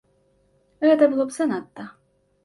[0.87, 1.85] Гэта было б занадта.